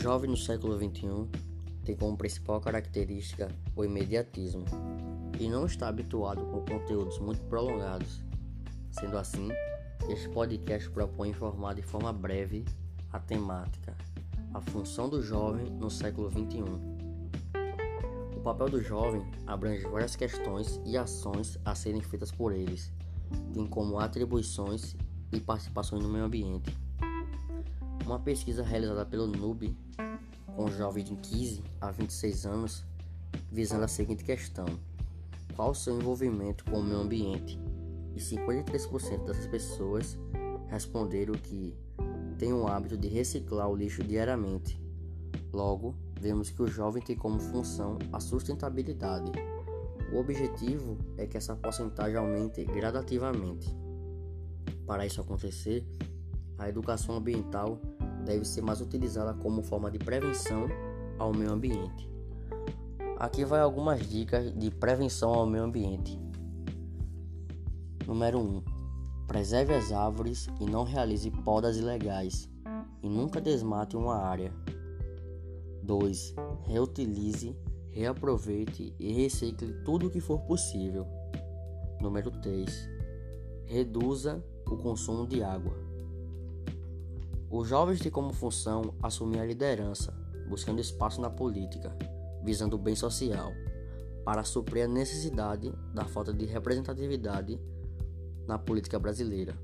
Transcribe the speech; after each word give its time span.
jovem 0.00 0.30
no 0.30 0.36
século 0.36 0.78
XXI 0.78 1.28
tem 1.84 1.94
como 1.94 2.16
principal 2.16 2.58
característica 2.58 3.48
o 3.76 3.84
imediatismo 3.84 4.64
e 5.38 5.46
não 5.46 5.66
está 5.66 5.88
habituado 5.88 6.40
com 6.46 6.64
conteúdos 6.64 7.18
muito 7.18 7.42
prolongados. 7.42 8.22
Sendo 8.90 9.18
assim, 9.18 9.48
este 10.08 10.26
podcast 10.30 10.88
propõe 10.90 11.28
informar 11.28 11.74
de 11.74 11.82
forma 11.82 12.10
breve 12.14 12.64
a 13.12 13.18
temática, 13.18 13.94
a 14.54 14.60
função 14.62 15.06
do 15.06 15.20
jovem 15.20 15.66
no 15.66 15.90
século 15.90 16.30
XXI. 16.30 16.62
O 18.34 18.40
papel 18.40 18.70
do 18.70 18.80
jovem 18.80 19.22
abrange 19.46 19.86
várias 19.86 20.16
questões 20.16 20.80
e 20.86 20.96
ações 20.96 21.58
a 21.62 21.74
serem 21.74 22.00
feitas 22.00 22.32
por 22.32 22.54
eles, 22.54 22.90
bem 23.52 23.66
como 23.66 23.98
atribuições 23.98 24.96
e 25.30 25.38
participações 25.38 26.02
no 26.02 26.08
meio 26.08 26.24
ambiente. 26.24 26.74
Uma 28.04 28.18
pesquisa 28.18 28.62
realizada 28.62 29.06
pelo 29.06 29.26
NUB 29.26 29.76
com 30.56 30.70
jovens 30.70 31.04
de 31.04 31.16
15 31.16 31.62
a 31.80 31.90
26 31.90 32.46
anos, 32.46 32.84
visando 33.50 33.84
a 33.84 33.88
seguinte 33.88 34.24
questão: 34.24 34.66
qual 35.54 35.70
o 35.70 35.74
seu 35.74 35.96
envolvimento 35.96 36.64
com 36.64 36.80
o 36.80 36.82
meio 36.82 37.00
ambiente? 37.00 37.58
E 38.14 38.18
53% 38.18 39.24
dessas 39.24 39.46
pessoas 39.46 40.18
responderam 40.68 41.34
que 41.34 41.74
têm 42.38 42.52
o 42.52 42.66
hábito 42.66 42.96
de 42.96 43.08
reciclar 43.08 43.68
o 43.68 43.76
lixo 43.76 44.02
diariamente. 44.02 44.80
Logo, 45.52 45.94
vemos 46.20 46.50
que 46.50 46.62
o 46.62 46.66
jovem 46.66 47.02
tem 47.02 47.16
como 47.16 47.38
função 47.38 47.98
a 48.12 48.20
sustentabilidade. 48.20 49.32
O 50.12 50.18
objetivo 50.18 50.98
é 51.16 51.26
que 51.26 51.36
essa 51.36 51.54
porcentagem 51.54 52.16
aumente 52.16 52.64
gradativamente. 52.64 53.74
Para 54.86 55.06
isso 55.06 55.20
acontecer, 55.20 55.86
a 56.60 56.68
educação 56.68 57.16
ambiental 57.16 57.80
deve 58.24 58.44
ser 58.44 58.60
mais 58.60 58.82
utilizada 58.82 59.32
como 59.34 59.62
forma 59.62 59.90
de 59.90 59.98
prevenção 59.98 60.68
ao 61.18 61.32
meio 61.32 61.50
ambiente. 61.50 62.08
Aqui 63.18 63.44
vai 63.44 63.60
algumas 63.60 64.06
dicas 64.06 64.52
de 64.56 64.70
prevenção 64.70 65.32
ao 65.32 65.46
meio 65.46 65.64
ambiente. 65.64 66.20
Número 68.06 68.38
1. 68.38 68.62
Preserve 69.26 69.74
as 69.74 69.90
árvores 69.90 70.48
e 70.60 70.66
não 70.66 70.84
realize 70.84 71.30
podas 71.30 71.78
ilegais 71.78 72.48
e 73.02 73.08
nunca 73.08 73.40
desmate 73.40 73.96
uma 73.96 74.16
área. 74.16 74.52
2. 75.82 76.34
Reutilize, 76.64 77.56
reaproveite 77.90 78.94
e 78.98 79.12
recicle 79.12 79.72
tudo 79.84 80.08
o 80.08 80.10
que 80.10 80.20
for 80.20 80.40
possível. 80.40 81.06
Número 82.00 82.30
3. 82.30 82.88
Reduza 83.64 84.44
o 84.66 84.76
consumo 84.76 85.26
de 85.26 85.42
água. 85.42 85.89
Os 87.50 87.66
jovens 87.66 87.98
têm 87.98 88.12
como 88.12 88.32
função 88.32 88.94
assumir 89.02 89.40
a 89.40 89.44
liderança, 89.44 90.14
buscando 90.48 90.80
espaço 90.80 91.20
na 91.20 91.28
política, 91.28 91.92
visando 92.44 92.76
o 92.76 92.78
bem 92.78 92.94
social, 92.94 93.52
para 94.24 94.44
suprir 94.44 94.84
a 94.84 94.88
necessidade 94.88 95.72
da 95.92 96.04
falta 96.04 96.32
de 96.32 96.46
representatividade 96.46 97.60
na 98.46 98.56
política 98.56 99.00
brasileira. 99.00 99.58